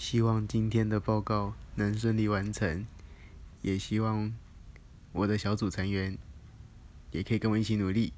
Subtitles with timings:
[0.00, 2.86] 希望今天的报告能顺利完成
[3.60, 4.34] 也希望
[5.12, 6.16] 我的小组成员
[7.10, 8.14] 也可以跟我一起努力。